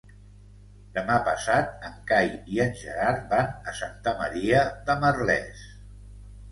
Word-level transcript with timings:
Demà 0.95 1.17
passat 1.27 1.85
en 1.89 1.99
Cai 2.13 2.31
i 2.55 2.63
en 2.65 2.73
Gerard 2.81 3.29
van 3.35 3.53
a 3.73 3.77
Santa 3.83 4.17
Maria 4.25 4.67
de 4.91 4.99
Merlès. 5.05 5.67